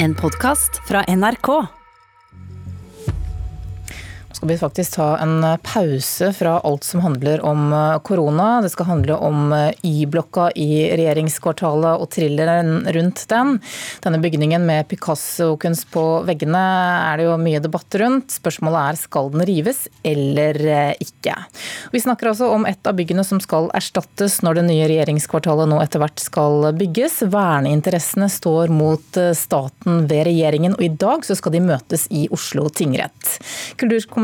En 0.00 0.14
podkast 0.14 0.80
fra 0.86 1.02
NRK 1.02 1.77
skal 4.38 4.48
vi 4.48 4.58
faktisk 4.58 4.92
ta 4.94 5.06
en 5.18 5.44
eh, 5.44 5.56
pause 5.66 6.28
fra 6.32 6.60
alt 6.60 6.84
som 6.84 7.00
handler 7.02 7.40
om 7.42 7.72
eh, 7.72 7.98
korona. 8.06 8.60
Det 8.62 8.68
skal 8.70 8.86
handle 8.86 9.14
om 9.14 9.52
eh, 9.52 9.72
Y-blokka 9.82 10.52
i 10.54 10.94
regjeringskvartalet 10.94 11.98
og 11.98 12.06
thrilleren 12.14 12.86
rundt 12.94 13.24
den. 13.32 13.56
Denne 14.04 14.20
bygningen 14.22 14.62
med 14.62 14.86
Picasso-kunst 14.86 15.88
på 15.90 16.04
veggene 16.28 16.60
er 17.08 17.18
det 17.18 17.26
jo 17.26 17.32
mye 17.42 17.62
debatt 17.64 17.96
rundt. 17.98 18.30
Spørsmålet 18.36 18.78
er 18.92 19.00
skal 19.00 19.32
den 19.34 19.42
rives 19.48 19.80
eller 20.06 20.60
ikke. 21.02 21.34
Vi 21.90 22.04
snakker 22.04 22.30
altså 22.30 22.52
om 22.54 22.68
et 22.70 22.86
av 22.86 22.94
byggene 22.94 23.26
som 23.26 23.42
skal 23.42 23.66
erstattes 23.74 24.38
når 24.46 24.60
det 24.60 24.66
nye 24.68 24.86
regjeringskvartalet 24.92 25.66
nå 25.72 25.80
etter 25.82 26.04
hvert 26.04 26.22
skal 26.22 26.68
bygges. 26.78 27.24
Verneinteressene 27.26 28.30
står 28.30 28.70
mot 28.70 29.20
staten 29.34 30.06
ved 30.06 30.28
regjeringen, 30.30 30.78
og 30.78 30.86
i 30.86 30.92
dag 30.94 31.26
så 31.26 31.34
skal 31.34 31.58
de 31.58 31.64
møtes 31.72 32.06
i 32.14 32.28
Oslo 32.30 32.68
tingrett. 32.70 33.34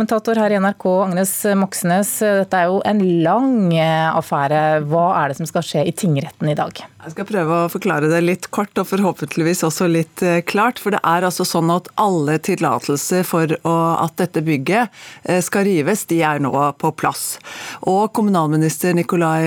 Kulturkommentator 0.05 0.35
kommentator 0.35 0.37
her 0.43 0.53
i 0.53 0.59
NRK, 0.61 0.85
Agnes 1.05 1.31
Moxnes. 1.57 2.11
Dette 2.21 2.59
er 2.59 2.69
jo 2.69 2.83
en 2.85 3.01
lang 3.25 3.73
eh, 3.73 4.11
affære. 4.13 4.83
Hva 4.85 5.07
er 5.23 5.31
det 5.33 5.39
som 5.39 5.49
skal 5.49 5.65
skje 5.65 5.85
i 5.89 5.95
tingretten 5.97 6.51
i 6.51 6.57
dag? 6.59 6.83
Jeg 7.05 7.13
skal 7.13 7.27
prøve 7.29 7.57
å 7.67 7.69
forklare 7.69 8.09
det 8.09 8.23
litt 8.25 8.47
kort 8.55 8.79
og 8.81 8.87
forhåpentligvis 8.89 9.61
også 9.67 9.91
litt 9.93 10.23
eh, 10.25 10.39
klart. 10.41 10.79
For 10.81 10.95
det 10.95 11.03
er 11.05 11.27
altså 11.29 11.45
sånn 11.45 11.69
at 11.75 11.91
alle 12.01 12.39
tillatelser 12.41 13.27
for 13.29 13.53
at 13.61 14.15
dette 14.17 14.41
bygget 14.47 14.89
eh, 15.29 15.43
skal 15.45 15.67
rives, 15.69 16.07
de 16.09 16.23
er 16.25 16.41
nå 16.41 16.55
på 16.81 16.95
plass. 16.97 17.37
Og 17.85 18.09
kommunalminister 18.17 18.97
Nikolai 18.97 19.45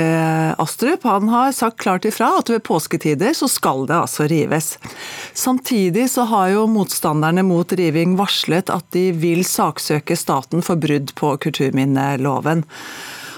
Astrup 0.61 1.09
han 1.09 1.33
har 1.33 1.49
sagt 1.57 1.81
klart 1.81 2.05
ifra 2.05 2.29
at 2.43 2.53
ved 2.53 2.61
påsketider 2.67 3.33
så 3.33 3.49
skal 3.49 3.87
det 3.89 3.97
altså 4.03 4.29
rives. 4.29 4.75
Samtidig 5.33 6.11
så 6.13 6.29
har 6.29 6.53
jo 6.53 6.69
motstanderne 6.69 7.41
mot 7.47 7.73
riving 7.73 8.19
varslet 8.21 8.69
at 8.69 8.85
de 8.93 9.09
vil 9.17 9.41
saksøke 9.47 10.19
staten 10.19 10.61
for 10.61 10.77
brudd 10.77 11.17
på 11.17 11.33
kulturminneloven. 11.41 12.67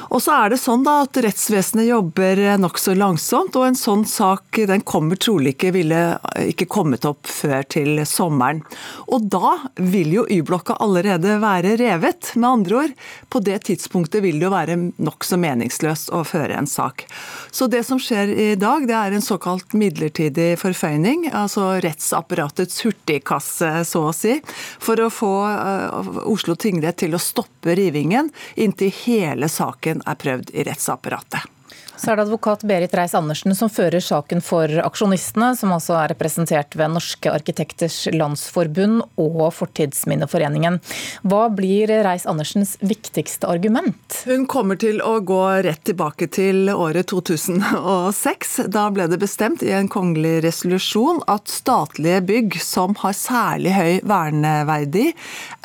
Og 0.09 0.21
så 0.23 0.33
er 0.33 0.53
det 0.53 0.59
sånn 0.61 0.83
da 0.85 1.03
at 1.03 1.17
rettsvesenet 1.21 1.89
jobber 1.89 2.41
nokså 2.59 2.95
langsomt, 2.97 3.55
og 3.59 3.67
en 3.67 3.77
sånn 3.77 4.05
sak 4.09 4.57
den 4.69 4.81
kommer 4.87 5.19
trolig 5.21 5.53
ikke 5.53 5.73
ville 5.75 5.99
ikke 6.49 6.67
kommet 6.69 7.05
opp 7.07 7.27
før 7.29 7.65
til 7.69 8.01
sommeren. 8.09 8.63
Og 9.13 9.27
da 9.29 9.55
vil 9.77 10.13
jo 10.17 10.25
Y-blokka 10.29 10.79
allerede 10.81 11.37
være 11.41 11.75
revet. 11.79 12.31
Med 12.35 12.49
andre 12.49 12.79
ord, 12.83 12.95
på 13.29 13.41
det 13.45 13.59
tidspunktet 13.69 14.23
vil 14.25 14.39
det 14.39 14.47
jo 14.47 14.53
være 14.53 14.77
nokså 14.97 15.37
meningsløst 15.41 16.11
å 16.15 16.23
føre 16.27 16.57
en 16.57 16.69
sak. 16.69 17.05
Så 17.51 17.69
det 17.71 17.83
som 17.87 18.01
skjer 18.01 18.33
i 18.33 18.49
dag, 18.59 18.87
det 18.89 18.97
er 18.97 19.15
en 19.15 19.25
såkalt 19.25 19.73
midlertidig 19.77 20.51
forføyning, 20.61 21.29
altså 21.35 21.75
rettsapparatets 21.83 22.81
hurtigkasse, 22.85 23.71
så 23.85 24.03
å 24.09 24.15
si, 24.15 24.39
for 24.81 25.01
å 25.01 25.11
få 25.13 25.33
eh, 25.49 26.11
Oslo 26.29 26.55
tingrett 26.59 26.99
til 27.03 27.15
å 27.15 27.21
stoppe 27.21 27.75
rivingen 27.77 28.31
inntil 28.59 28.93
hele 29.03 29.49
saken 29.51 29.98
er 30.05 30.19
prøvd 30.19 30.53
i 30.53 30.65
rettsapparatet. 30.67 31.58
Så 31.99 32.13
er 32.13 32.15
det 32.15 32.29
advokat 32.29 32.61
Berit 32.63 32.93
Reiss-Andersen 32.95 33.51
som 33.57 33.67
fører 33.71 33.99
saken 33.99 34.39
for 34.43 34.71
aksjonistene, 34.85 35.51
som 35.59 35.73
altså 35.75 35.97
er 35.99 36.13
representert 36.13 36.77
ved 36.79 36.93
Norske 36.93 37.27
arkitekters 37.33 37.97
landsforbund 38.15 39.01
og 39.19 39.41
Fortidsminneforeningen. 39.57 40.77
Hva 41.27 41.41
blir 41.51 41.91
Reiss-Andersens 42.07 42.77
viktigste 42.79 43.49
argument? 43.51 44.21
Hun 44.29 44.45
kommer 44.47 44.79
til 44.79 45.01
å 45.03 45.17
gå 45.19 45.41
rett 45.67 45.83
tilbake 45.89 46.29
til 46.31 46.71
året 46.71 47.09
2006. 47.11 48.55
Da 48.71 48.85
ble 48.95 49.09
det 49.11 49.19
bestemt 49.19 49.65
i 49.67 49.73
en 49.75 49.91
kongelig 49.91 50.37
resolusjon 50.47 51.19
at 51.27 51.51
statlige 51.51 52.23
bygg 52.31 52.59
som 52.63 52.95
har 53.03 53.17
særlig 53.17 53.75
høy 53.75 53.99
verneverdi, 54.07 55.09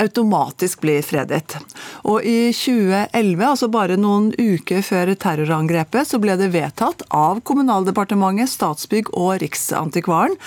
automatisk 0.02 0.82
blir 0.82 1.06
fredet. 1.06 1.60
Og 2.02 2.27
i 2.27 2.50
2011, 2.50 3.46
altså 3.52 3.70
bare 3.70 4.00
noen 4.00 4.32
uker 4.34 4.82
før 4.82 5.14
terrorangrepet, 5.14 6.11
så 6.11 6.23
ble 6.24 6.39
det 6.40 6.51
vedtatt 6.55 7.05
av 7.14 7.42
Kommunaldepartementet, 7.46 8.51
Statsbygg 8.55 9.12
og 9.12 9.36
Riksantikvaren 9.45 10.39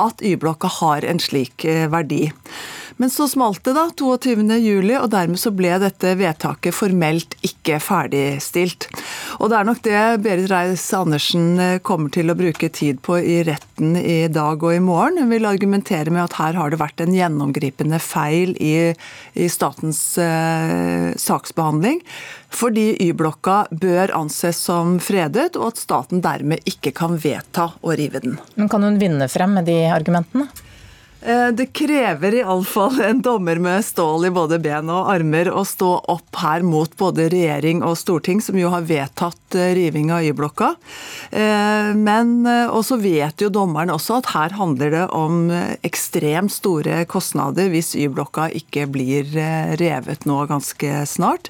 at 0.00 0.22
Y-blokka 0.24 0.70
har 0.80 1.06
en 1.08 1.22
slik 1.22 1.66
eh, 1.68 1.88
verdi. 1.90 2.28
Men 2.96 3.10
så 3.10 3.26
smalt 3.26 3.64
det 3.66 3.74
da, 3.74 3.88
22.07, 3.90 4.92
og 5.00 5.08
dermed 5.10 5.40
så 5.40 5.50
ble 5.54 5.72
dette 5.82 6.14
vedtaket 6.18 6.76
formelt 6.76 7.34
ikke 7.42 7.80
ferdigstilt. 7.82 8.86
Og 9.42 9.50
det 9.50 9.58
er 9.58 9.66
nok 9.66 9.80
det 9.82 10.02
Berit 10.22 10.46
Reiss-Andersen 10.52 11.48
eh, 11.58 11.80
kommer 11.82 12.12
til 12.14 12.30
å 12.30 12.38
bruke 12.38 12.70
tid 12.70 13.02
på 13.02 13.18
i 13.18 13.40
retten 13.46 13.98
i 13.98 14.28
dag 14.30 14.62
og 14.62 14.76
i 14.76 14.82
morgen. 14.84 15.18
Hun 15.24 15.34
vil 15.34 15.50
argumentere 15.50 16.14
med 16.14 16.28
at 16.28 16.38
her 16.38 16.60
har 16.60 16.70
det 16.70 16.78
vært 16.82 17.02
en 17.02 17.16
gjennomgripende 17.16 17.98
feil 18.02 18.54
i, 18.62 18.94
i 19.34 19.50
statens 19.50 20.04
eh, 20.22 21.10
saksbehandling. 21.18 21.98
Fordi 22.54 22.92
Y-blokka 23.02 23.64
bør 23.70 24.12
anses 24.14 24.60
som 24.62 24.98
fredet, 25.02 25.56
og 25.58 25.72
at 25.72 25.80
staten 25.82 26.22
dermed 26.24 26.62
ikke 26.70 26.94
kan 26.94 27.18
vedta 27.18 27.72
å 27.82 27.96
rive 27.98 28.22
den. 28.22 28.38
Men 28.54 28.70
Kan 28.70 28.86
hun 28.86 29.00
vinne 29.02 29.28
frem 29.28 29.58
med 29.58 29.66
de 29.66 29.80
argumentene? 29.90 30.46
Eh, 31.24 31.48
det 31.56 31.70
krever 31.72 32.34
iallfall 32.36 32.98
en 33.00 33.22
dommer 33.24 33.56
med 33.62 33.84
stål 33.84 34.26
i 34.28 34.30
både 34.34 34.58
ben 34.60 34.90
og 34.92 35.08
armer 35.08 35.48
å 35.48 35.62
stå 35.64 35.88
opp 36.12 36.36
her 36.36 36.60
mot 36.66 36.92
både 37.00 37.30
regjering 37.32 37.80
og 37.86 37.96
storting, 37.96 38.42
som 38.44 38.58
jo 38.60 38.68
har 38.68 38.84
vedtatt 38.84 39.56
eh, 39.56 39.72
riving 39.78 40.12
av 40.12 40.26
Y-blokka. 40.28 40.74
Eh, 41.32 41.94
men 41.96 42.44
også 42.44 43.00
vet 43.00 43.40
jo 43.40 43.48
dommeren 43.48 43.94
også 43.94 44.20
at 44.20 44.30
her 44.34 44.58
handler 44.58 44.92
det 44.92 45.06
om 45.16 45.48
ekstremt 45.86 46.52
store 46.52 47.00
kostnader 47.08 47.72
hvis 47.72 47.94
Y-blokka 47.96 48.50
ikke 48.60 48.84
blir 48.92 49.32
revet 49.80 50.28
nå 50.28 50.44
ganske 50.50 51.04
snart. 51.08 51.48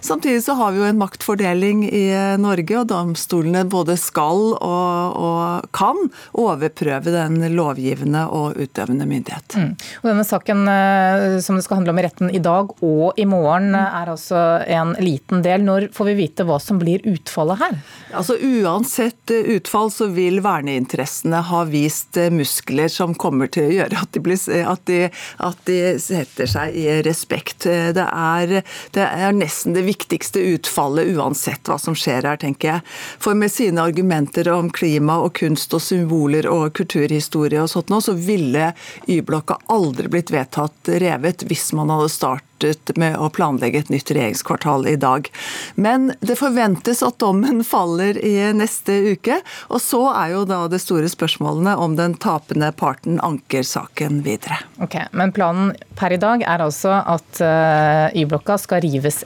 Samtidig 0.00 0.44
så 0.44 0.56
har 0.58 0.72
vi 0.72 0.82
jo 0.82 0.88
en 0.88 1.00
maktfordeling 1.00 1.84
i 1.88 2.04
Norge, 2.40 2.80
og 2.80 2.88
domstolene 2.90 3.64
både 3.70 3.96
skal 4.00 4.52
og, 4.56 5.16
og 5.16 5.70
kan 5.76 5.98
overprøve 6.36 7.14
den 7.14 7.40
lovgivende 7.56 8.26
og 8.32 8.58
utøvende 8.60 9.06
myndighet. 9.08 9.56
Mm. 9.56 9.72
Og 10.02 10.10
denne 10.10 10.26
saken 10.26 10.64
eh, 10.70 11.38
som 11.44 11.58
det 11.58 11.66
skal 11.66 11.80
handle 11.80 11.94
om 11.94 12.00
i 12.00 12.06
retten 12.06 12.32
i 12.32 12.42
dag 12.42 12.72
og 12.84 13.18
i 13.20 13.26
morgen, 13.28 13.74
er 13.76 14.10
altså 14.12 14.42
en 14.66 14.94
liten 15.02 15.42
del. 15.44 15.64
Når 15.66 15.88
får 15.96 16.10
vi 16.10 16.16
vite 16.20 16.46
hva 16.46 16.58
som 16.62 16.80
blir 16.80 17.04
utfallet 17.06 17.60
her? 17.62 17.78
Altså 18.16 18.36
Uansett 18.36 19.32
utfall 19.36 19.90
så 19.92 20.08
vil 20.14 20.40
verneinteressene 20.44 21.42
ha 21.50 21.62
vist 21.68 22.18
muskler 22.32 22.90
som 22.92 23.14
kommer 23.18 23.50
til 23.52 23.68
å 23.68 23.74
gjøre 23.78 24.02
at 24.02 24.12
de, 24.14 24.22
blir, 24.22 24.40
at 24.66 24.84
de, 24.88 25.00
at 25.44 25.62
de 25.68 25.78
setter 26.02 26.50
seg 26.50 26.76
i 26.76 26.86
respekt. 27.06 27.66
Det 27.66 28.06
er, 28.06 28.60
det 28.96 29.06
er 29.06 29.36
nesten 29.36 29.76
det 29.76 29.85
viktigste 29.86 30.42
utfallet 30.54 31.16
uansett 31.16 31.68
hva 31.68 31.78
som 31.80 31.96
skjer 31.96 32.26
her, 32.28 32.40
tenker 32.40 32.74
jeg. 32.74 32.84
For 33.22 33.38
med 33.38 33.52
sine 33.52 33.84
argumenter 33.86 34.48
om 34.52 34.70
klima 34.70 35.20
og 35.24 35.34
kunst 35.38 35.74
og 35.76 35.82
symboler 35.84 36.48
og 36.50 36.72
kulturhistorie 36.78 37.62
og 37.62 37.70
sånt 37.72 37.92
nå, 37.92 38.00
så 38.02 38.16
ville 38.16 38.72
Y-blokka 39.06 39.60
aldri 39.72 40.10
blitt 40.12 40.32
vedtatt 40.34 40.92
revet 41.02 41.46
hvis 41.46 41.70
man 41.76 41.92
hadde 41.94 42.10
startet 42.12 42.92
med 42.96 43.18
å 43.20 43.28
planlegge 43.30 43.82
et 43.82 43.90
nytt 43.92 44.10
regjeringskvartal 44.10 44.86
i 44.88 44.96
dag. 45.00 45.28
Men 45.74 46.12
det 46.20 46.38
forventes 46.40 47.02
at 47.04 47.18
dommen 47.20 47.62
faller 47.66 48.16
i 48.24 48.34
neste 48.56 48.96
uke. 49.12 49.40
Og 49.68 49.82
så 49.82 50.02
er 50.14 50.32
jo 50.32 50.44
da 50.48 50.62
det 50.72 50.80
store 50.82 51.10
spørsmålene 51.12 51.76
om 51.76 51.98
den 51.98 52.16
tapende 52.22 52.72
parten 52.76 53.20
anker 53.20 53.66
saken 53.66 54.22
videre. 54.26 54.62
Ok, 54.82 54.98
Men 55.12 55.32
planen 55.36 55.74
per 55.96 56.16
i 56.16 56.20
dag 56.20 56.42
er 56.42 56.64
altså 56.64 56.96
at 57.02 57.42
eh, 57.44 58.22
Y-blokka 58.22 58.58
skal 58.60 58.82
rives 58.84 59.24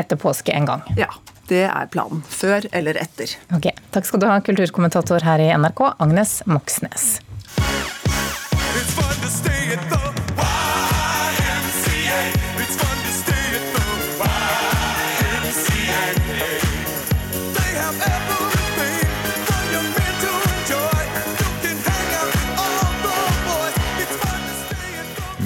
etter 0.00 0.16
påske 0.20 0.52
en 0.52 0.66
gang. 0.68 0.82
Ja, 0.98 1.10
det 1.50 1.64
er 1.68 1.90
planen. 1.92 2.22
Før 2.28 2.66
eller 2.72 2.98
etter. 3.00 3.36
Ok, 3.54 3.70
Takk 3.94 4.08
skal 4.08 4.22
du 4.22 4.28
ha, 4.30 4.40
kulturkommentator 4.44 5.24
her 5.26 5.42
i 5.44 5.50
NRK, 5.58 5.86
Agnes 5.98 6.40
Moxnes. 6.50 7.14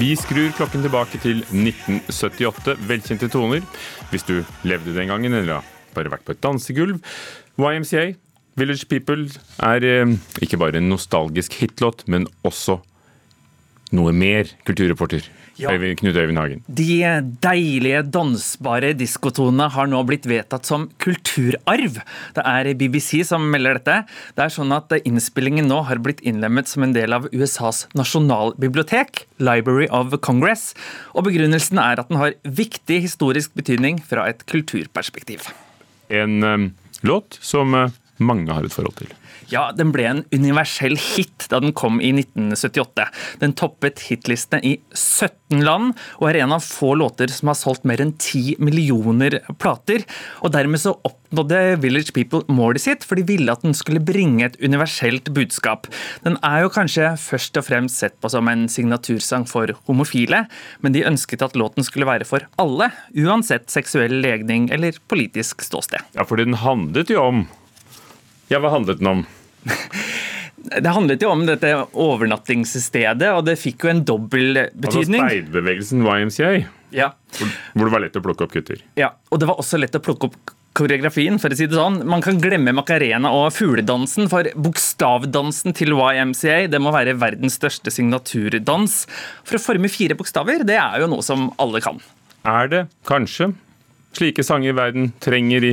Vi 0.08 0.14
skrur 0.16 0.55
klokken 0.56 0.81
tilbake 0.81 1.19
til 1.20 1.43
1978. 1.52 2.78
Velkjente 2.88 3.26
toner. 3.28 3.64
Hvis 4.08 4.22
du 4.25 4.38
levde 4.64 4.94
den 4.96 5.10
gangen 5.10 5.34
eller 5.37 5.58
har 5.58 5.66
bare 5.93 6.12
vært 6.14 6.25
på 6.25 6.32
et 6.32 6.40
dansegulv. 6.40 7.02
YMCA, 7.60 8.14
Village 8.56 8.88
People, 8.88 9.26
er 9.60 9.84
eh, 9.84 10.14
ikke 10.40 10.56
bare 10.62 10.81
en 10.81 10.88
nostalgisk 10.88 11.58
hitlåt, 11.60 12.06
men 12.08 12.25
også 12.40 12.78
noe 13.96 14.12
mer, 14.12 14.50
kulturreporter 14.69 15.26
Ja. 15.58 15.73
Knut 15.75 16.14
Øyvind 16.14 16.38
Hagen. 16.38 16.61
De 16.70 17.02
deilige, 17.43 18.05
dansbare 18.14 18.93
diskotonene 18.94 19.67
har 19.75 19.88
nå 19.90 20.05
blitt 20.06 20.29
vedtatt 20.31 20.69
som 20.69 20.85
kulturarv. 21.02 21.99
Det 22.37 22.44
er 22.46 22.70
BBC 22.79 23.25
som 23.26 23.49
melder 23.50 23.81
dette. 23.81 23.96
Det 24.38 24.44
er 24.44 24.55
sånn 24.55 24.70
at 24.76 24.94
Innspillingen 25.02 25.67
nå 25.67 25.81
har 25.88 25.99
blitt 25.99 26.23
innlemmet 26.23 26.70
som 26.70 26.87
en 26.87 26.94
del 26.94 27.17
av 27.17 27.26
USAs 27.32 27.88
nasjonalbibliotek, 27.99 29.25
Library 29.43 29.88
of 29.90 30.14
Congress. 30.23 30.76
Og 31.19 31.26
Begrunnelsen 31.26 31.82
er 31.82 31.99
at 31.99 32.12
den 32.12 32.23
har 32.23 32.38
viktig 32.44 33.02
historisk 33.08 33.58
betydning 33.58 33.99
fra 33.99 34.29
et 34.31 34.46
kulturperspektiv. 34.46 35.50
En 36.08 36.38
um, 36.44 36.70
låt 37.02 37.35
som 37.43 37.75
eh, 37.75 37.90
mange 38.18 38.52
har 38.52 38.66
et 38.66 38.74
forhold 38.74 38.98
til. 39.00 39.12
Ja, 39.48 39.70
den 39.72 39.94
ble 39.94 40.04
en 40.04 40.24
universell 40.34 40.98
hit 41.00 41.46
da 41.48 41.60
den 41.62 41.72
kom 41.76 42.02
i 42.04 42.10
1978. 42.12 43.06
Den 43.40 43.54
toppet 43.56 44.02
hitlistene 44.08 44.60
i 44.60 44.74
17 44.92 45.62
land, 45.64 45.94
og 46.20 46.28
er 46.28 46.42
en 46.42 46.52
av 46.58 46.64
få 46.64 46.92
låter 47.00 47.32
som 47.32 47.48
har 47.48 47.56
solgt 47.56 47.86
mer 47.88 48.02
enn 48.04 48.12
10 48.12 48.58
millioner 48.60 49.38
plater. 49.60 50.04
Og 50.44 50.52
dermed 50.52 50.82
så 50.82 50.92
oppnådde 51.08 51.78
Village 51.80 52.12
People 52.16 52.44
målet 52.52 52.84
sitt, 52.84 53.06
for 53.08 53.16
de 53.16 53.24
ville 53.28 53.52
at 53.52 53.64
den 53.64 53.76
skulle 53.76 54.04
bringe 54.04 54.44
et 54.44 54.58
universelt 54.60 55.32
budskap. 55.32 55.88
Den 56.26 56.36
er 56.44 56.66
jo 56.66 56.72
kanskje 56.74 57.14
først 57.22 57.56
og 57.56 57.68
fremst 57.70 58.02
sett 58.02 58.18
på 58.20 58.28
som 58.32 58.50
en 58.52 58.66
signatursang 58.68 59.48
for 59.48 59.72
homofile, 59.88 60.44
men 60.84 60.96
de 60.96 61.06
ønsket 61.08 61.46
at 61.46 61.56
låten 61.56 61.86
skulle 61.86 62.08
være 62.08 62.28
for 62.28 62.44
alle, 62.60 62.90
uansett 63.16 63.72
seksuell 63.72 64.20
legning 64.20 64.68
eller 64.74 65.00
politisk 65.08 65.64
ståsted. 65.64 66.04
Ja, 66.18 66.28
for 66.28 66.40
den 66.40 66.58
handlet 66.60 67.14
jo 67.14 67.24
om 67.24 67.46
Ja, 68.48 68.60
hva 68.62 68.70
handlet 68.72 69.00
den 69.02 69.10
om? 69.12 69.26
Det 70.68 70.90
handlet 70.92 71.22
jo 71.22 71.30
om 71.32 71.44
dette 71.48 71.70
overnattingsstedet, 71.96 73.28
og 73.32 73.44
det 73.46 73.54
fikk 73.60 73.86
jo 73.86 73.90
en 73.92 74.00
dobbel 74.04 74.58
Altså 74.58 75.00
speidbevegelsen 75.06 76.02
speiderbevegelsen 76.02 76.02
YMCA, 76.04 76.50
Ja, 76.92 77.12
hvor 77.38 77.52
hvor 77.78 77.88
det 77.88 77.92
var 77.94 78.02
lett 78.04 78.18
å 78.18 78.22
plukke 78.24 78.44
opp 78.44 78.52
gutter. 78.56 78.82
ja, 78.98 79.12
og 79.30 79.40
det 79.40 79.48
var 79.48 79.60
også 79.62 79.78
lett 79.80 79.96
å 79.96 80.00
plukke 80.04 80.28
opp 80.28 80.52
koreografien, 80.78 81.38
for 81.40 81.50
å 81.50 81.56
si 81.58 81.66
det 81.66 81.74
sånn. 81.78 82.02
Man 82.06 82.22
kan 82.22 82.36
glemme 82.42 82.74
Macarena 82.76 83.30
og 83.34 83.48
fugledansen, 83.56 84.28
for 84.30 84.46
bokstavdansen 84.54 85.74
til 85.74 85.94
YMCA 85.96 86.68
det 86.70 86.78
må 86.82 86.92
være 86.94 87.16
verdens 87.18 87.56
største 87.58 87.90
signaturdans. 87.94 89.06
For 89.48 89.58
å 89.58 89.62
forme 89.62 89.90
fire 89.90 90.14
bokstaver, 90.18 90.62
det 90.68 90.76
er 90.78 91.00
jo 91.02 91.08
noe 91.10 91.24
som 91.26 91.48
alle 91.58 91.80
kan. 91.82 91.98
Er 92.46 92.68
det 92.70 92.84
kanskje 93.08 93.52
slike 94.18 94.44
sanger 94.46 94.76
verden 94.78 95.10
trenger 95.24 95.70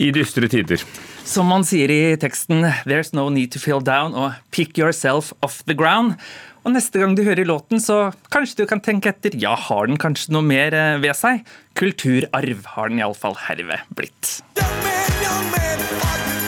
i 0.00 0.08
dystre 0.14 0.48
tider? 0.52 0.80
Som 1.24 1.48
man 1.48 1.64
sier 1.64 1.88
i 1.88 2.16
teksten 2.20 2.62
'There's 2.84 3.14
no 3.16 3.30
need 3.32 3.50
to 3.52 3.58
feel 3.58 3.80
down' 3.80 4.14
og 4.14 4.36
'pick 4.52 4.76
yourself 4.76 5.32
off 5.42 5.62
the 5.64 5.74
ground'. 5.74 6.20
Og 6.64 6.72
neste 6.72 7.00
gang 7.00 7.16
du 7.16 7.24
hører 7.24 7.44
låten, 7.44 7.80
så 7.80 8.12
kanskje 8.32 8.62
du 8.62 8.66
kan 8.66 8.80
tenke 8.80 9.08
etter 9.12 9.36
ja, 9.36 9.54
har 9.56 9.86
den 9.86 10.00
kanskje 10.00 10.32
noe 10.32 10.44
mer 10.44 10.72
eh, 10.72 11.00
ved 11.00 11.16
seg? 11.16 11.44
Kulturarv 11.76 12.64
har 12.76 12.88
den 12.88 13.00
iallfall 13.00 13.36
herved 13.48 13.84
blitt. 13.96 14.40
Young 14.56 14.80
man, 14.80 15.12
young 15.24 16.00
man, 16.00 16.43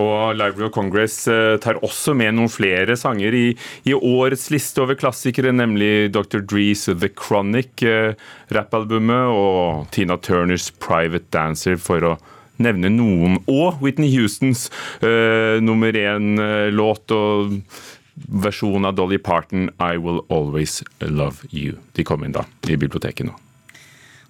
Og 0.00 0.36
Library 0.38 0.68
of 0.70 0.74
Congress 0.74 1.26
eh, 1.28 1.58
tar 1.60 1.80
også 1.84 2.14
med 2.16 2.36
noen 2.36 2.52
flere 2.52 2.96
sanger 2.96 3.34
i, 3.36 3.46
i 3.84 3.92
årets 3.96 4.48
liste 4.54 4.80
over 4.84 4.96
klassikere, 4.98 5.52
nemlig 5.52 6.12
Dr. 6.14 6.40
Drees 6.40 6.86
The 6.88 7.10
Chronic, 7.12 7.84
eh, 7.84 8.14
rappalbumet, 8.54 9.32
og 9.32 9.88
Tina 9.92 10.16
Turners 10.16 10.70
Private 10.80 11.28
Dancer, 11.34 11.76
for 11.80 12.12
å 12.12 12.16
nevne 12.62 12.92
noen. 12.92 13.40
Og 13.50 13.82
Whitney 13.82 14.12
Houstons 14.14 14.68
uh, 15.02 15.58
nummer 15.64 15.96
én-låt 15.96 17.14
og 17.16 17.56
versjon 18.44 18.86
av 18.86 18.96
Dolly 18.98 19.18
Parton, 19.18 19.70
I 19.80 19.96
Will 19.96 20.22
Always 20.28 20.82
Love 21.00 21.48
You. 21.50 21.80
De 21.96 22.06
kom 22.06 22.24
inn 22.24 22.36
da 22.36 22.46
i 22.68 22.78
biblioteket 22.78 23.26
nå. 23.28 23.34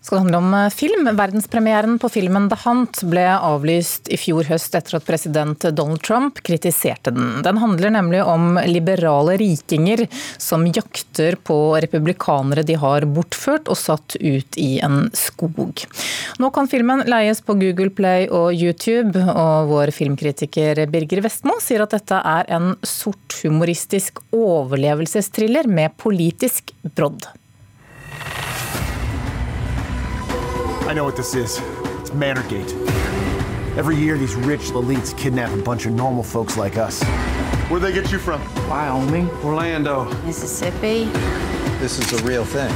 Skal 0.02 0.16
det 0.16 0.22
handle 0.22 0.38
om 0.38 0.54
eh, 0.54 0.70
film. 0.74 1.08
Verdenspremieren 1.16 1.98
på 2.02 2.08
filmen 2.10 2.48
The 2.50 2.58
Hunt 2.64 3.02
ble 3.06 3.24
avlyst 3.36 4.10
i 4.12 4.18
fjor 4.18 4.48
høst 4.50 4.74
etter 4.74 4.98
at 4.98 5.06
president 5.06 5.66
Donald 5.70 6.02
Trump 6.02 6.40
kritiserte 6.42 7.14
den. 7.14 7.42
Den 7.46 7.60
handler 7.62 7.94
nemlig 7.94 8.22
om 8.26 8.58
liberale 8.66 9.36
rikinger 9.40 10.06
som 10.42 10.66
jakter 10.66 11.38
på 11.46 11.58
republikanere 11.84 12.64
de 12.66 12.76
har 12.82 13.06
bortført 13.06 13.70
og 13.70 13.78
satt 13.78 14.16
ut 14.18 14.58
i 14.58 14.80
en 14.82 15.06
skog. 15.16 15.84
Nå 16.42 16.50
kan 16.54 16.70
filmen 16.70 17.04
leies 17.06 17.42
på 17.44 17.54
Google 17.60 17.92
Play 17.94 18.26
og 18.26 18.56
YouTube, 18.56 19.18
og 19.18 19.70
vår 19.70 19.92
filmkritiker 19.94 20.82
Birger 20.90 21.22
Vestmo 21.24 21.58
sier 21.62 21.84
at 21.84 21.94
dette 21.94 22.18
er 22.18 22.50
en 22.56 22.72
sort 22.86 23.38
humoristisk 23.42 24.22
overlevelsestriller 24.34 25.70
med 25.70 25.94
politisk 26.02 26.74
brodd. 26.96 27.30
I 30.86 30.94
know 30.94 31.04
what 31.04 31.16
this 31.16 31.34
is. 31.34 31.58
It's 32.00 32.10
Manorgate. 32.10 32.72
Every 33.76 33.96
year, 33.96 34.18
these 34.18 34.34
rich 34.34 34.62
elites 34.72 35.16
kidnap 35.16 35.56
a 35.56 35.62
bunch 35.62 35.86
of 35.86 35.92
normal 35.92 36.22
folks 36.22 36.56
like 36.56 36.76
us. 36.76 37.02
Where'd 37.70 37.82
they 37.82 37.92
get 37.92 38.12
you 38.12 38.18
from? 38.18 38.42
Wyoming, 38.68 39.30
Orlando. 39.44 40.04
Mississippi. 40.24 41.04
This 41.78 41.98
is 41.98 42.10
the 42.10 42.22
real 42.28 42.44
thing. 42.44 42.70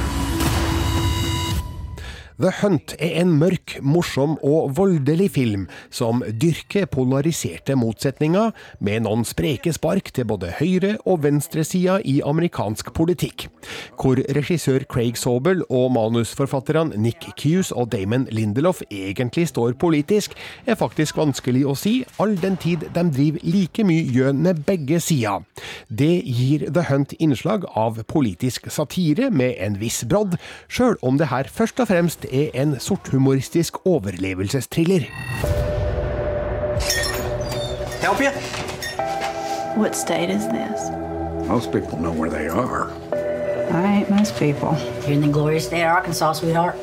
The 2.37 2.51
Hunt 2.59 2.93
er 3.01 3.15
en 3.23 3.31
mørk, 3.41 3.79
morsom 3.81 4.35
og 4.45 4.75
voldelig 4.77 5.31
film 5.39 5.63
som 5.89 6.19
dyrker 6.21 6.85
polariserte 6.93 7.73
motsetninger, 7.81 8.51
med 8.85 9.07
noen 9.07 9.23
spreke 9.25 9.73
spark 9.73 10.11
til 10.13 10.27
både 10.29 10.51
høyre- 10.59 10.99
og 11.09 11.23
venstresida 11.25 11.95
i 12.05 12.19
amerikansk 12.21 12.91
politikk. 12.93 13.47
Hvor 13.97 14.21
regissør 14.37 14.85
Craig 14.85 15.17
Sobel 15.17 15.63
og 15.71 15.95
manusforfatterne 15.97 17.01
Nick 17.01 17.25
Hughes 17.41 17.71
og 17.73 17.89
Damon 17.95 18.29
Lindelof 18.29 18.83
egentlig 18.91 19.47
står 19.49 19.73
politisk, 19.81 20.37
er 20.67 20.77
faktisk 20.77 21.17
vanskelig 21.17 21.65
å 21.65 21.73
si, 21.73 21.95
all 22.21 22.37
den 22.37 22.61
tid 22.61 22.85
de 22.93 23.07
driver 23.17 23.49
like 23.49 23.89
mye 23.89 24.05
gjennom 24.13 24.61
begge 24.69 25.01
sider. 25.01 25.41
Det 25.89 26.21
gir 26.29 26.69
The 26.69 26.85
Hunt 26.91 27.17
innslag 27.17 27.65
av 27.73 28.05
politisk 28.13 28.69
satire 28.69 29.33
med 29.33 29.57
en 29.57 29.81
viss 29.81 30.05
brodd, 30.05 30.37
sjøl 30.69 31.01
om 31.01 31.17
det 31.17 31.33
her 31.33 31.49
først 31.49 31.81
og 31.81 31.89
fremst 31.89 32.26
er 32.33 32.63
en 32.63 32.81
sorthumoristisk 32.81 33.87
overlevelsestriller. 33.87 35.01
Help 38.03 38.21
you? 38.21 38.31
What 39.77 39.97
state 39.97 40.31
is 40.31 40.45
this? 40.49 40.91
Most 41.49 41.73
people 41.73 41.99
know 41.99 42.13
where 42.13 42.31
they 42.31 42.49
are. 42.49 42.91
I 43.71 43.99
ain't 43.99 44.11
most 44.11 44.37
people. 44.39 44.77
You're 45.03 45.13
in 45.13 45.21
the 45.21 45.33
glorious 45.33 45.65
state 45.67 45.83
of 45.83 45.97
Arkansas, 45.97 46.35
sweetheart. 46.35 46.77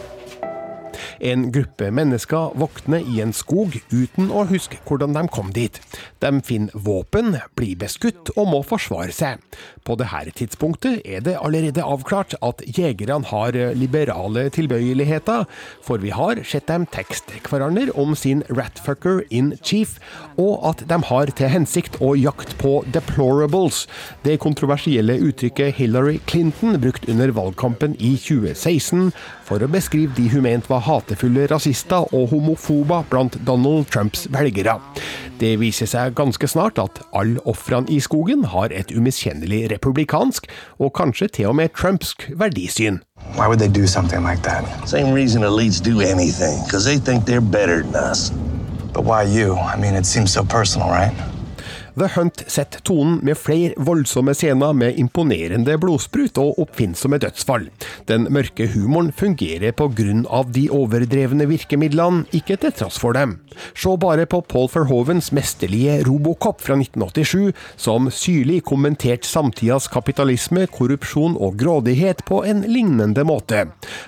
En 1.19 1.51
gruppe 1.51 1.91
mennesker 1.91 2.51
våkner 2.59 3.05
i 3.07 3.21
en 3.23 3.31
skog 3.33 3.77
uten 3.93 4.27
å 4.27 4.43
huske 4.49 4.79
hvordan 4.83 5.15
de 5.15 5.21
kom 5.31 5.53
dit. 5.55 5.79
De 6.19 6.31
finner 6.43 6.75
våpen, 6.75 7.37
blir 7.55 7.77
beskutt 7.79 8.33
og 8.35 8.49
må 8.51 8.59
forsvare 8.67 9.15
seg. 9.15 9.39
På 9.83 9.97
dette 9.99 10.31
tidspunktet 10.37 11.01
er 11.03 11.23
det 11.25 11.35
allerede 11.35 11.83
avklart 11.83 12.35
at 12.45 12.61
jegerne 12.77 13.19
har 13.27 13.57
liberale 13.75 14.45
tilbøyeligheter, 14.55 15.43
for 15.83 15.99
vi 15.99 16.13
har 16.15 16.39
sett 16.47 16.69
dem 16.71 16.85
tekste 16.93 17.41
hverandre 17.43 17.91
om 17.99 18.15
sin 18.15 18.45
ratfucker 18.47 19.23
in 19.29 19.53
chief, 19.61 19.97
og 20.39 20.63
at 20.69 20.85
de 20.87 20.99
har 21.09 21.33
til 21.35 21.51
hensikt 21.51 21.99
å 21.99 22.13
jakte 22.15 22.55
på 22.61 22.77
deplorables, 22.95 23.83
det 24.23 24.39
kontroversielle 24.43 25.19
uttrykket 25.19 25.75
Hillary 25.79 26.19
Clinton 26.31 26.79
brukte 26.79 27.11
under 27.11 27.35
valgkampen 27.35 27.97
i 27.99 28.15
2016 28.15 29.11
for 29.43 29.63
å 29.63 29.71
beskrive 29.71 30.15
de 30.17 30.29
hun 30.31 30.45
mente 30.47 30.71
var 30.71 30.85
hatefulle 30.87 31.49
rasister 31.51 32.07
og 32.15 32.31
homofober 32.31 33.03
blant 33.11 33.35
Donald 33.47 33.89
Trumps 33.91 34.27
velgere. 34.31 34.79
Det 35.41 35.55
viser 35.59 35.89
seg 35.89 36.13
ganske 36.15 36.47
snart 36.47 36.77
at 36.81 36.99
alle 37.17 37.41
ofrene 37.49 37.89
i 37.89 37.97
skogen 38.03 38.45
har 38.51 38.71
et 38.71 38.91
umiskjennelig 38.93 39.65
republikansk, 39.71 40.45
og 40.79 40.93
kanskje 40.93 41.27
til 41.27 41.49
og 41.49 41.55
med 41.57 41.73
trumpsk 41.73 42.29
verdisyn. 42.37 43.01
Why 43.35 43.47
would 43.47 43.59
they 43.59 43.67
do 43.81 43.87
something 43.87 44.21
like 44.21 44.43
that? 44.43 44.63
Same 44.85 45.13
reason 45.13 45.43
elites 45.43 45.81
do 45.81 46.01
anything, 46.01 46.61
because 46.65 46.85
they 46.85 46.97
think 46.97 47.25
they're 47.25 47.41
better 47.41 47.81
than 47.81 47.95
us. 48.11 48.31
But 48.93 49.05
why 49.05 49.23
you? 49.23 49.55
I 49.55 49.75
mean, 49.77 49.95
it 49.95 50.05
seems 50.05 50.31
so 50.31 50.43
personal, 50.43 50.89
right? 50.89 51.13
The 51.93 52.07
Hunt 52.15 52.41
setter 52.49 52.81
tonen 52.81 53.19
med 53.21 53.37
flere 53.37 53.75
voldsomme 53.77 54.33
scener 54.33 54.73
med 54.73 54.97
imponerende 54.97 55.75
blodsprut 55.77 56.39
og 56.41 56.57
oppfinnsomme 56.63 57.19
dødsfall. 57.21 57.67
Den 58.09 58.25
mørke 58.33 58.65
humoren 58.73 59.11
fungerer 59.13 59.75
på 59.77 59.91
grunn 59.93 60.23
av 60.25 60.49
de 60.55 60.65
overdrevne 60.73 61.45
virkemidlene, 61.51 62.25
ikke 62.33 62.57
til 62.63 62.73
tross 62.73 62.97
for 63.01 63.13
dem. 63.13 63.35
Se 63.77 63.93
bare 64.01 64.25
på 64.29 64.39
Paul 64.49 64.65
Verhovens 64.73 65.29
mesterlige 65.37 65.99
Robocop 66.07 66.63
fra 66.65 66.79
1987, 66.79 67.53
som 67.77 68.09
syrlig 68.09 68.63
kommenterte 68.65 69.29
samtidas 69.29 69.85
kapitalisme, 69.93 70.65
korrupsjon 70.73 71.37
og 71.37 71.59
grådighet 71.61 72.25
på 72.25 72.41
en 72.49 72.65
lignende 72.65 73.21
måte. 73.27 73.67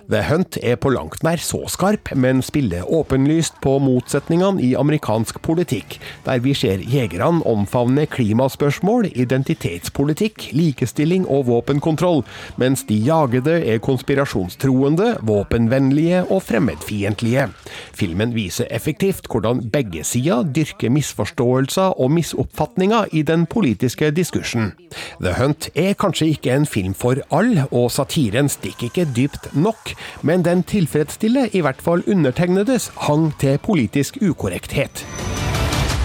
The 0.09 0.23
Hunt 0.31 0.57
er 0.63 0.81
på 0.81 0.89
langt 0.95 1.21
nær 1.21 1.37
så 1.37 1.61
skarp, 1.69 2.15
men 2.17 2.41
spiller 2.41 2.89
åpenlyst 2.89 3.61
på 3.61 3.77
motsetningene 3.83 4.65
i 4.65 4.73
amerikansk 4.73 5.37
politikk, 5.45 5.99
der 6.25 6.41
vi 6.41 6.57
ser 6.57 6.81
jegerne 6.81 7.45
omfavne 7.75 8.05
klimaspørsmål, 8.07 9.09
identitetspolitikk, 9.19 10.45
likestilling 10.55 11.25
og 11.27 11.49
våpenkontroll, 11.49 12.21
mens 12.55 12.85
de 12.87 12.95
jagede 13.03 13.57
er 13.67 13.81
konspirasjonstroende, 13.83 15.17
våpenvennlige 15.27 16.21
og 16.31 16.39
fremmedfiendtlige. 16.47 17.49
Filmen 17.91 18.31
viser 18.35 18.71
effektivt 18.71 19.27
hvordan 19.27 19.65
begge 19.73 20.05
sider 20.07 20.47
dyrker 20.55 20.93
misforståelser 20.95 21.99
og 21.99 22.15
misoppfatninger 22.15 23.11
i 23.11 23.25
den 23.27 23.43
politiske 23.45 24.11
diskursen. 24.15 24.71
The 25.19 25.35
Hunt 25.35 25.67
er 25.75 25.99
kanskje 25.99 26.31
ikke 26.31 26.55
en 26.55 26.65
film 26.65 26.95
for 26.95 27.19
alle, 27.27 27.67
og 27.71 27.91
satiren 27.91 28.47
stikker 28.47 28.87
ikke 28.87 29.09
dypt 29.17 29.51
nok, 29.51 29.91
men 30.23 30.47
den 30.47 30.63
tilfredsstiller 30.63 31.51
i 31.51 31.65
hvert 31.65 31.83
fall 31.83 32.07
undertegnedes 32.07 32.87
hang 33.09 33.33
til 33.41 33.59
politisk 33.59 34.21
ukorrekthet. 34.23 35.03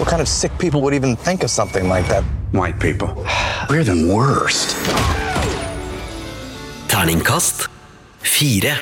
What 0.01 0.09
kind 0.09 0.21
of 0.21 0.27
sick 0.27 0.51
people 0.57 0.81
would 0.81 0.95
even 0.95 1.15
think 1.15 1.43
of 1.43 1.49
something 1.51 1.87
like 1.87 2.07
that? 2.07 2.23
White 2.51 2.79
people. 2.79 3.07
We're 3.69 3.83
the 3.83 4.13
worst. 4.13 4.75
Terningkast 6.87 7.69
fire. 8.21 8.77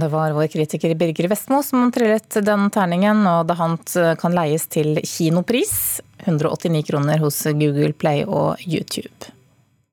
Det 0.00 0.08
var 0.08 0.30
vår 0.30 0.46
kritiker 0.46 0.94
Birger 0.94 1.28
Vestmo 1.28 1.62
som 1.62 1.92
trillet 1.92 2.38
den 2.46 2.70
terningen, 2.70 3.26
og 3.26 3.48
The 3.48 3.58
Hunt 3.58 3.96
kan 4.22 4.38
leies 4.38 4.66
til 4.70 5.00
kinopris. 5.02 6.00
189 6.18 6.86
kroner 6.86 7.18
hos 7.18 7.42
Google 7.42 7.92
Play 7.92 8.22
og 8.22 8.62
YouTube. 8.62 9.34